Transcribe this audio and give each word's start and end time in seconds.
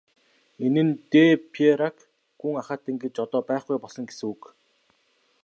Энэ 0.65 0.81
нь 0.87 0.93
де 1.11 1.23
Пейрак 1.53 1.97
гүн 2.39 2.55
ахайтан 2.61 2.95
гэж 3.03 3.13
одоо 3.25 3.41
байхгүй 3.49 3.77
болсон 3.81 4.03
гэсэн 4.09 4.27
үг. 4.33 4.41